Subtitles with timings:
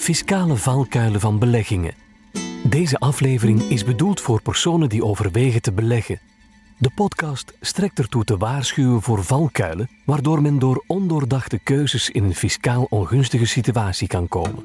[0.00, 1.94] Fiscale valkuilen van beleggingen.
[2.62, 6.20] Deze aflevering is bedoeld voor personen die overwegen te beleggen.
[6.78, 12.34] De podcast strekt ertoe te waarschuwen voor valkuilen, waardoor men door ondoordachte keuzes in een
[12.34, 14.64] fiscaal ongunstige situatie kan komen.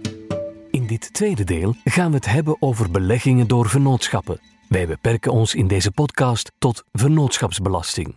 [0.72, 4.40] In dit tweede deel gaan we het hebben over beleggingen door vennootschappen.
[4.68, 8.16] Wij beperken ons in deze podcast tot vennootschapsbelasting.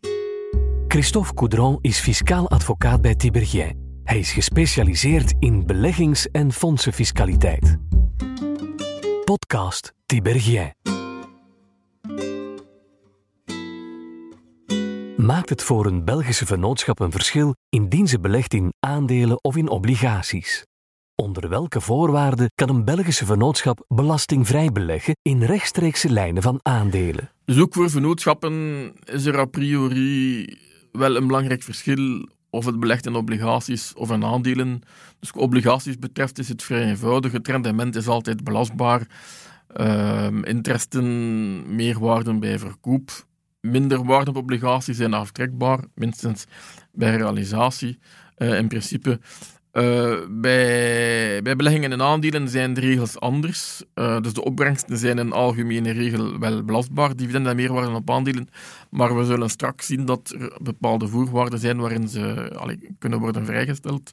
[0.88, 3.87] Christophe Coudron is fiscaal advocaat bij Tibergien.
[4.08, 7.78] Hij is gespecialiseerd in beleggings- en fondsenfiscaliteit.
[9.24, 10.72] Podcast Tibergien.
[15.16, 19.68] Maakt het voor een Belgische vennootschap een verschil indien ze belegt in aandelen of in
[19.68, 20.66] obligaties?
[21.14, 27.30] Onder welke voorwaarden kan een Belgische vennootschap belastingvrij beleggen in rechtstreekse lijnen van aandelen?
[27.58, 30.46] Ook voor vennootschappen is er a priori
[30.92, 34.80] wel een belangrijk verschil of het belegt in obligaties of in aandelen.
[35.20, 37.32] Dus wat obligaties betreft is het vrij eenvoudig.
[37.32, 39.06] Het rendement is altijd belastbaar.
[39.76, 43.26] Uh, interesten, meerwaarden bij verkoop.
[43.60, 46.46] Minder waarde op obligaties zijn aftrekbaar, minstens
[46.92, 47.98] bij realisatie.
[48.38, 49.20] Uh, in principe
[49.78, 53.82] uh, bij, bij beleggingen en aandelen zijn de regels anders.
[53.94, 58.48] Uh, dus de opbrengsten zijn in algemene regel wel belastbaar, dividenden en meerwaarden op aandelen.
[58.90, 62.52] Maar we zullen straks zien dat er bepaalde voorwaarden zijn waarin ze
[62.98, 64.10] kunnen worden vrijgesteld.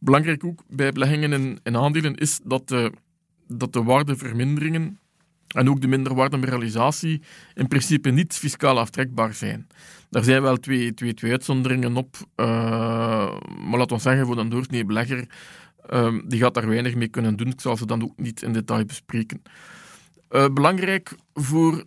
[0.00, 2.92] Belangrijk ook bij beleggingen en, en aandelen is dat de,
[3.48, 4.98] dat de waardeverminderingen
[5.46, 7.22] en ook de minderwaarderealisatie
[7.54, 9.66] in principe niet fiscaal aftrekbaar zijn.
[10.10, 12.46] Daar zijn wel twee, twee, twee uitzonderingen op, uh,
[13.68, 15.26] maar laten we zeggen, voor een doorsnee belegger,
[15.90, 17.46] uh, die gaat daar weinig mee kunnen doen.
[17.46, 19.42] Ik zal ze dan ook niet in detail bespreken.
[20.30, 21.84] Uh, belangrijk voor,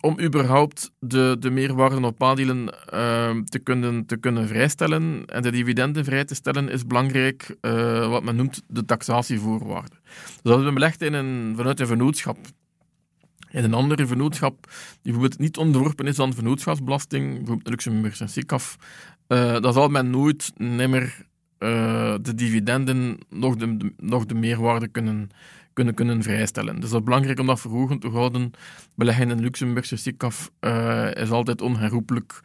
[0.00, 2.66] om überhaupt de, de meerwaarden op aandelen
[3.44, 7.56] te, kunnen, te kunnen vrijstellen en de dividenden vrij te stellen, is belangrijk
[8.08, 9.98] wat men noemt de taxatievoorwaarden.
[10.42, 12.38] Dus als we belegd in vanuit een vennootschap
[13.56, 14.66] in een andere vennootschap,
[15.02, 18.76] die bijvoorbeeld niet onderworpen is aan vennootschapsbelasting, bijvoorbeeld Luxemburg en SICAF,
[19.28, 21.26] uh, dan zal men nooit nimmer
[21.58, 25.30] uh, de dividenden nog de, nog de meerwaarde kunnen,
[25.72, 26.80] kunnen, kunnen vrijstellen.
[26.80, 28.50] Dus dat is belangrijk om dat voor ogen te houden.
[28.94, 32.40] Beleggen in Luxemburgse SICAF uh, is altijd onherroepelijk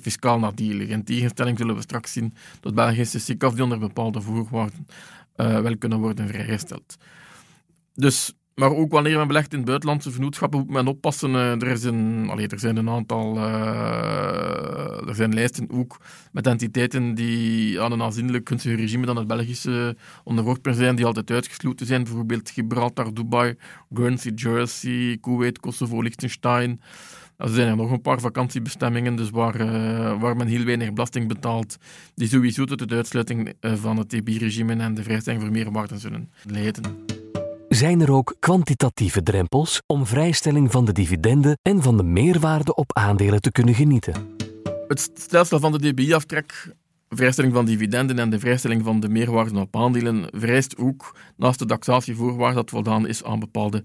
[0.00, 0.88] fiscaal nadelig.
[0.88, 4.86] In tegenstelling zullen we straks zien dat Belgische SICAF die onder bepaalde voorwaarden
[5.36, 6.96] wel kunnen worden vrijgesteld.
[7.94, 11.30] Dus maar ook wanneer men belegt in buitenlandse vennootschappen moet men oppassen.
[11.30, 16.00] Uh, er, is een, allee, er zijn een aantal uh, er zijn lijsten ook
[16.32, 21.30] met entiteiten die aan een aanzienlijk gunstiger regime dan het Belgische onderworpen zijn, die altijd
[21.30, 22.04] uitgesloten zijn.
[22.04, 23.54] Bijvoorbeeld Gibraltar, Dubai,
[23.94, 26.80] Guernsey, Jersey, Kuwait, Kosovo, Liechtenstein.
[27.36, 31.28] Er zijn er nog een paar vakantiebestemmingen, dus waar, uh, waar men heel weinig belasting
[31.28, 31.76] betaalt,
[32.14, 37.13] die sowieso tot de uitsluiting van het TB-regime en de vrijstelling voor meerwaarde zullen leiden
[37.74, 42.96] zijn er ook kwantitatieve drempels om vrijstelling van de dividenden en van de meerwaarde op
[42.96, 44.12] aandelen te kunnen genieten.
[44.88, 46.74] Het stelsel van de DBI-aftrek,
[47.08, 51.66] vrijstelling van dividenden en de vrijstelling van de meerwaarde op aandelen vereist ook naast de
[51.66, 53.84] taxatievoorwaarde dat voldaan is aan bepaalde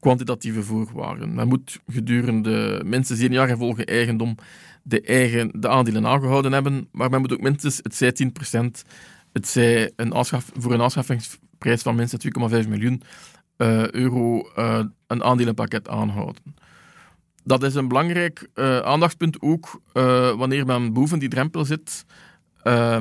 [0.00, 1.34] kwantitatieve voorwaarden.
[1.34, 4.34] Men moet gedurende minstens één jaar in eigendom
[4.82, 8.14] de, eigen, de aandelen aangehouden hebben, maar men moet ook minstens, het zij
[8.56, 8.82] 10%,
[9.32, 12.24] het zij een aanschaf, voor een aanschaffings prijs van minstens
[12.62, 13.02] 2,5 miljoen
[13.58, 16.42] uh, euro uh, een aandelenpakket aanhouden.
[17.44, 19.80] Dat is een belangrijk uh, aandachtspunt ook
[20.36, 22.04] wanneer men boven die drempel zit.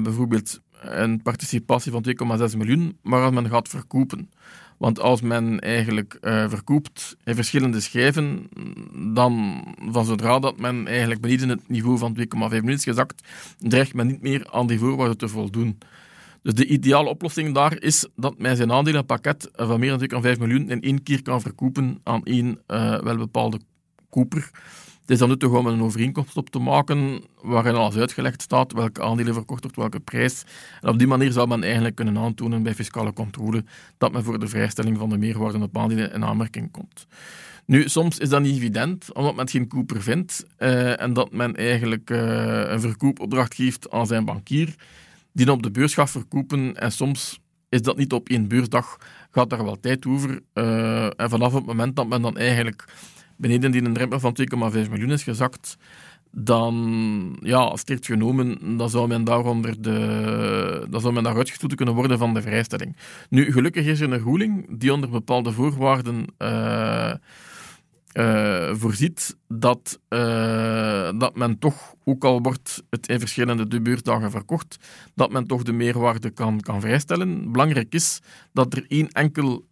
[0.03, 2.05] bijvoorbeeld een participatie van
[2.51, 4.29] 2,6 miljoen, maar als men gaat verkopen.
[4.81, 8.49] Want als men eigenlijk uh, verkoopt in verschillende schijven,
[9.13, 13.27] dan van zodra dat men eigenlijk beneden het niveau van 2,5 miljoen is gezakt,
[13.57, 15.77] dreigt men niet meer aan die voorwaarden te voldoen.
[16.43, 20.69] Dus de ideale oplossing daar is dat men zijn aandelenpakket van meer dan 2,5 miljoen
[20.69, 22.59] in één keer kan verkopen aan één
[23.03, 23.59] wel bepaalde
[24.09, 24.49] koper.
[25.01, 29.01] Het is dan nuttig om een overeenkomst op te maken waarin alles uitgelegd staat welke
[29.01, 30.43] aandelen verkocht wordt, welke prijs.
[30.81, 33.63] En op die manier zou men eigenlijk kunnen aantonen bij fiscale controle
[33.97, 37.07] dat men voor de vrijstelling van de meerwaarde op aandelen in aanmerking komt.
[37.65, 41.55] Nu, soms is dat niet evident, omdat men geen koper vindt uh, en dat men
[41.55, 44.75] eigenlijk uh, een verkoopopdracht geeft aan zijn bankier
[45.33, 46.75] die op de beurs gaat verkopen.
[46.75, 47.39] En soms
[47.69, 48.97] is dat niet op één beursdag,
[49.31, 50.41] gaat daar wel tijd over.
[50.53, 52.85] Uh, en vanaf het moment dat men dan eigenlijk
[53.37, 54.37] beneden die een drempel van
[54.73, 55.77] 2,5 miljoen is gezakt,
[56.31, 61.95] dan, ja, strikt genomen, dan zou men daaronder de, dan zou men daar uitgesloten kunnen
[61.95, 62.97] worden van de vrijstelling.
[63.29, 67.13] Nu, gelukkig is er een ruling die onder bepaalde voorwaarden uh,
[68.73, 69.99] voorziet dat,
[71.17, 74.77] dat men toch, ook al wordt het in verschillende de beursdagen verkocht,
[75.15, 77.51] dat men toch de meerwaarde kan, kan vrijstellen.
[77.51, 78.21] Belangrijk is
[78.53, 79.65] dat er één enkel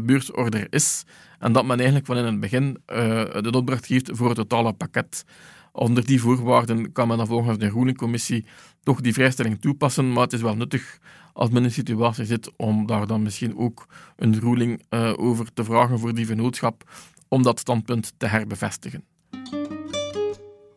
[0.00, 1.04] beursorder is
[1.38, 5.24] en dat men eigenlijk van in het begin de opdracht geeft voor het totale pakket.
[5.72, 8.46] Onder die voorwaarden kan men dan volgens de rulingcommissie
[8.82, 10.98] toch die vrijstelling toepassen, maar het is wel nuttig
[11.32, 13.86] als men in een situatie zit om daar dan misschien ook
[14.16, 16.90] een ruling uh, over te vragen voor die vennootschap,
[17.36, 19.04] om dat standpunt te herbevestigen.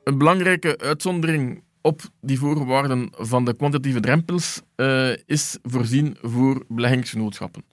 [0.03, 7.63] Een belangrijke uitzondering op die voorwaarden van de kwantitatieve drempels uh, is voorzien voor beleggingsvennootschappen.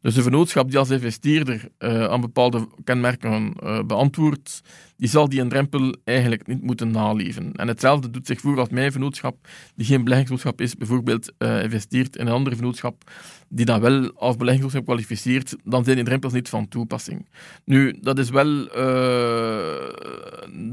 [0.00, 4.60] Dus een vennootschap die als investeerder uh, aan bepaalde kenmerken uh, beantwoordt,
[5.00, 7.52] die zal die een drempel eigenlijk niet moeten naleven.
[7.52, 9.36] En hetzelfde doet zich voor als mijn vennootschap,
[9.74, 13.10] die geen beleggingsvennootschap is, bijvoorbeeld uh, investeert in een andere vennootschap,
[13.48, 17.28] die dan wel als beleggingsvennootschap kwalificeert, dan zijn die drempels niet van toepassing.
[17.64, 18.64] Nu, dat is wel,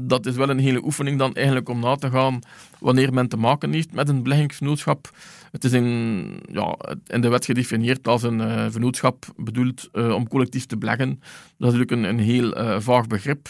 [0.06, 2.38] dat is wel een hele oefening dan eigenlijk om na te gaan
[2.78, 5.10] wanneer men te maken heeft met een beleggingsvennootschap.
[5.50, 6.76] Het is in, ja,
[7.06, 11.20] in de wet gedefinieerd als een uh, vennootschap bedoeld om collectief te beleggen.
[11.58, 13.48] Dat is natuurlijk een, een heel vaag begrip.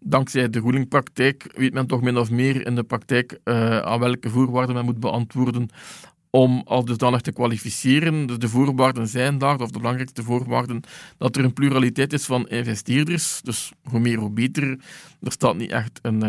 [0.00, 4.74] Dankzij de rulingpraktijk weet men toch min of meer in de praktijk aan welke voorwaarden
[4.74, 5.68] men moet beantwoorden
[6.30, 8.26] om als dusdanig te kwalificeren.
[8.26, 10.80] Dus de voorwaarden zijn daar, of de belangrijkste voorwaarden,
[11.18, 13.40] dat er een pluraliteit is van investeerders.
[13.42, 14.78] Dus hoe meer, hoe beter.
[15.22, 16.22] Er staat niet echt een,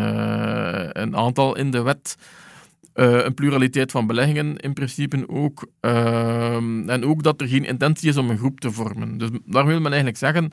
[1.02, 2.16] een aantal in de wet.
[2.94, 5.66] Uh, een pluraliteit van beleggingen in principe ook.
[5.80, 6.54] Uh,
[6.86, 9.18] en ook dat er geen intentie is om een groep te vormen.
[9.18, 10.52] Dus daar wil men eigenlijk zeggen,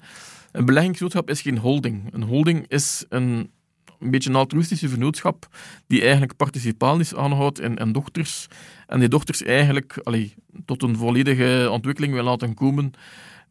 [0.52, 2.14] een beleggingsgenootschap is geen holding.
[2.14, 3.52] Een holding is een,
[4.00, 5.48] een beetje een altruïstische vernootschap
[5.88, 8.48] die eigenlijk participaties aanhoudt in, in dochters.
[8.88, 10.34] En die dochters eigenlijk allee,
[10.66, 12.92] tot een volledige ontwikkeling wil laten komen.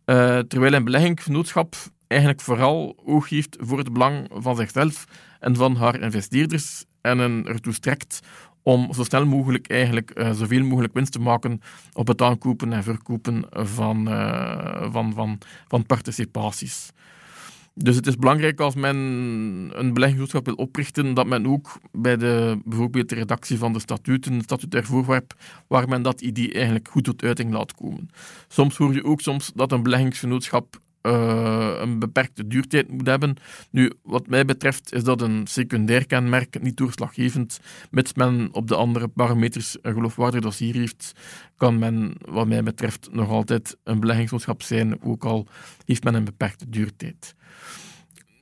[0.07, 5.05] Uh, terwijl een beleggingsgenootschap eigenlijk vooral oog heeft voor het belang van zichzelf
[5.41, 8.21] en van haar investeerders en een ertoe strekt
[8.63, 11.61] om zo snel mogelijk eigenlijk uh, zoveel mogelijk winst te maken
[11.93, 15.39] op het aankopen en verkopen van, uh, van, van,
[15.69, 16.91] van participaties.
[17.75, 22.61] Dus het is belangrijk als men een beleggingsgenootschap wil oprichten, dat men ook bij de,
[22.65, 25.35] bijvoorbeeld de redactie van de statuten, het statutair voorwerp,
[25.67, 28.11] waar men dat idee eigenlijk goed tot uiting laat komen.
[28.49, 33.37] Soms hoor je ook soms dat een beleggingsgenootschap uh, een beperkte duurtijd moet hebben.
[33.71, 37.61] Nu, wat mij betreft is dat een secundair kenmerk, niet doorslaggevend.
[37.91, 41.13] Mits men op de andere parameters een geloofwaardig dossier heeft,
[41.57, 45.47] kan men, wat mij betreft, nog altijd een beleggingsgenootschap zijn, ook al
[45.85, 47.35] heeft men een beperkte duurtijd.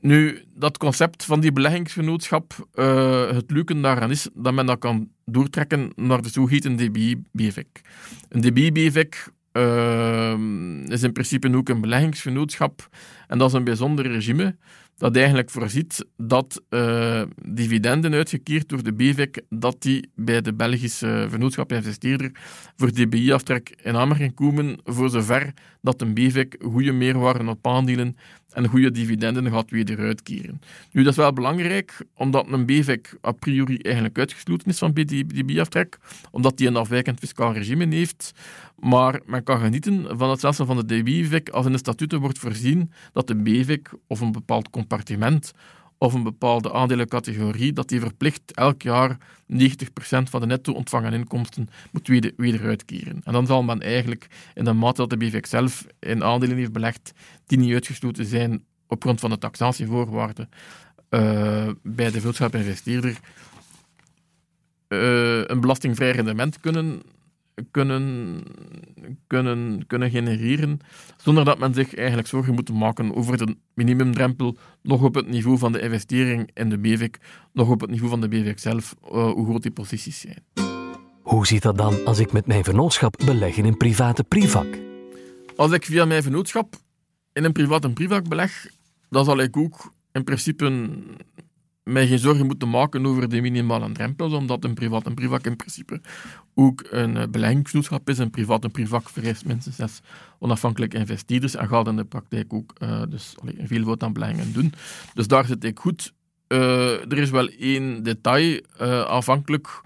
[0.01, 5.09] Nu, dat concept van die beleggingsgenootschap, uh, het leuke daaraan is dat men dat kan
[5.25, 7.81] doortrekken naar de zogeheten DBI-BVEC.
[8.29, 9.36] Een DBI-BVEC uh,
[10.89, 12.89] is in principe ook een beleggingsgenootschap.
[13.27, 14.57] En dat is een bijzonder regime
[14.97, 21.27] dat eigenlijk voorziet dat uh, dividenden uitgekeerd door de BVEC, dat die bij de Belgische
[21.31, 22.31] vennootschap investeerder
[22.77, 28.17] voor DBI-aftrek in aanmerking komen, voor zover dat een BVEC goede meerwaarde op aandelen
[28.51, 30.61] en goede dividenden gaat weer uitkeren.
[30.93, 35.99] Nu, dat is wel belangrijk, omdat een BVEC a priori eigenlijk uitgesloten is van DB-aftrek,
[36.31, 38.33] omdat die een afwijkend fiscaal regime heeft.
[38.77, 42.39] Maar men kan genieten van het stelsel van de DB-VEC als in de statuten wordt
[42.39, 45.53] voorzien dat de BVEC of een bepaald compartiment
[45.99, 49.19] of een bepaalde aandelencategorie, dat die verplicht elk jaar
[49.53, 49.59] 90%
[50.23, 53.21] van de netto ontvangen inkomsten moet weer uitkeren.
[53.25, 56.73] En dan zal men eigenlijk, in de mate dat de BVX zelf in aandelen heeft
[56.73, 57.13] belegd,
[57.47, 60.49] die niet uitgesloten zijn op grond van de taxatievoorwaarden,
[61.11, 63.21] uh, bij de vennootschap investeerder,
[64.89, 67.03] uh, een belastingvrij rendement kunnen
[67.71, 68.43] kunnen,
[69.27, 70.79] kunnen, kunnen genereren,
[71.17, 75.59] zonder dat men zich eigenlijk zorgen moet maken over de minimumdrempel, nog op het niveau
[75.59, 77.19] van de investering in de BVIC,
[77.53, 80.45] nog op het niveau van de BVIC zelf, uh, hoe groot die posities zijn.
[81.23, 84.79] Hoe ziet dat dan als ik met mijn vennootschap beleg in een private privak?
[85.57, 86.75] Als ik via mijn vennootschap
[87.33, 88.67] in een private privak beleg,
[89.11, 90.89] dan zal ik ook in principe
[91.87, 95.57] mij geen zorgen moeten maken over de minimale drempels, omdat een privaat en privak in
[95.57, 96.01] principe
[96.55, 98.19] ook een eh, beleggingsgenootschap is.
[98.19, 100.01] Een privaat en privak vereist minstens zes
[100.39, 104.53] onafhankelijke investeerders en gaat in de praktijk ook uh, dus, allee, veel wat aan beleggingen
[104.53, 104.73] doen.
[105.15, 106.13] Dus daar zit ik goed.
[106.49, 108.61] Uh, er is wel één detail
[109.07, 109.81] afhankelijk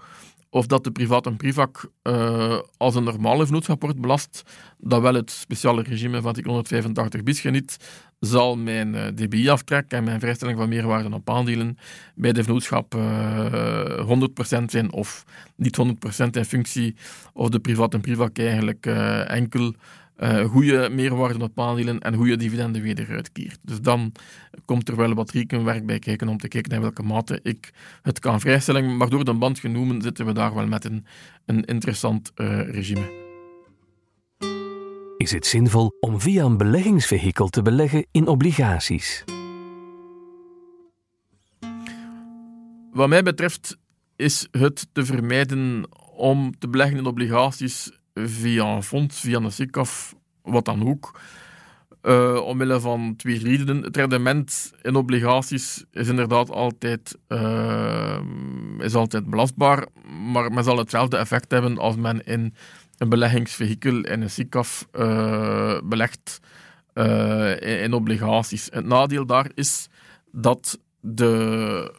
[0.53, 4.43] of dat de privaat en privak uh, als een normale vennootschap wordt belast,
[4.77, 7.77] dat wel het speciale regime van artikel 185 bis geniet,
[8.19, 11.77] zal mijn uh, DBI-aftrek en mijn vrijstelling van meerwaarde op aandelen
[12.15, 15.77] bij de vennootschap uh, eh, 100% zijn of niet
[16.25, 16.95] 100% in functie
[17.33, 18.85] of de privaat en privak eigenlijk
[19.27, 19.73] enkel
[20.17, 23.59] uh, goede meerwaarde op aandelen en goede dividenden weer eruit keert.
[23.61, 24.11] Dus dan
[24.65, 28.19] komt er wel wat rekenwerk bij kijken om te kijken naar welke mate ik het
[28.19, 28.97] kan vrijstellen.
[28.97, 31.05] Maar door de band genoemen zitten we daar wel met een,
[31.45, 33.29] een interessant uh, regime.
[35.17, 39.23] Is het zinvol om via een beleggingsvehikel te beleggen in obligaties?
[42.91, 43.77] Wat mij betreft
[44.15, 50.15] is het te vermijden om te beleggen in obligaties via een fonds, via een SICAF,
[50.41, 51.19] wat dan ook.
[52.03, 53.83] Uh, omwille van twee redenen.
[53.83, 58.19] Het rendement in obligaties is inderdaad altijd, uh,
[58.79, 59.87] is altijd belastbaar,
[60.31, 62.53] maar men zal hetzelfde effect hebben als men in
[62.97, 66.39] een beleggingsvehikel in een SICAF uh, belegt
[67.59, 68.67] in obligaties.
[68.71, 69.87] Het nadeel daar is
[70.31, 71.93] dat de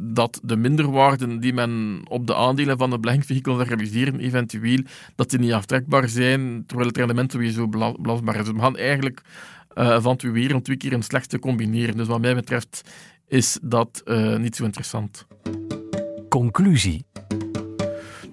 [0.00, 4.82] dat de minderwaarden die men op de aandelen van beleggingsvehikel zal realiseren, eventueel,
[5.14, 8.50] dat die niet aftrekbaar zijn, terwijl het rendement sowieso belastbaar is.
[8.50, 9.22] We gaan eigenlijk
[9.74, 11.96] uh, van twee weer om twee keer een slechtste combineren.
[11.96, 12.90] Dus wat mij betreft
[13.26, 15.26] is dat uh, niet zo interessant.
[16.28, 17.04] Conclusie.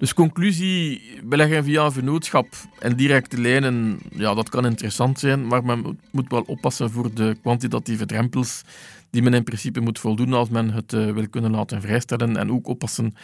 [0.04, 2.46] Dus conclusie, beleggen via een vennootschap
[2.78, 7.36] en directe lijnen, ja, dat kan interessant zijn, maar men moet wel oppassen voor de
[7.40, 8.62] kwantitatieve drempels
[9.10, 12.36] die men in principe moet voldoen als men het uh, wil kunnen laten vrijstellen.
[12.36, 13.14] En ook oppassen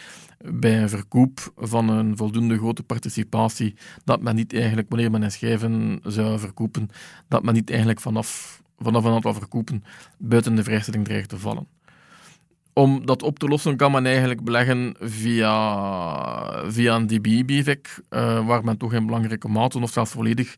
[0.45, 5.31] bij een verkoop van een voldoende grote participatie, dat men niet eigenlijk, wanneer men een
[5.31, 6.89] schijven zou verkopen,
[7.27, 9.83] dat men niet eigenlijk vanaf, vanaf een aantal verkopen
[10.17, 11.67] buiten de vrijstelling dreigt te vallen.
[12.73, 18.63] Om dat op te lossen kan men eigenlijk beleggen via, via een DBI-BVEC, uh, waar
[18.63, 20.53] men toch in belangrijke mate of zelfs volledig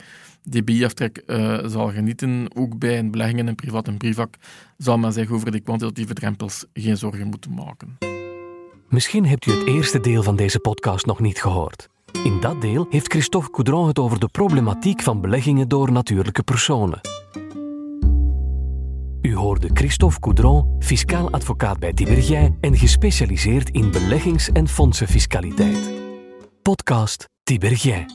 [0.49, 2.47] DBI-aftrek eh, zal genieten.
[2.55, 4.35] Ook bij een belegging in een privaat en privak
[4.77, 7.97] zal men zich over die kwantitatieve drempels geen zorgen moeten maken.
[8.89, 11.87] Misschien hebt u het eerste deel van deze podcast nog niet gehoord.
[12.23, 17.12] In dat deel heeft Christophe Coudron het over de problematiek van beleggingen door natuurlijke personen.
[19.23, 25.91] U hoorde Christophe Coudron, fiscaal advocaat bij Tibergij en gespecialiseerd in beleggings- en fondsenfiscaliteit.
[26.61, 28.05] Podcast Tibergij.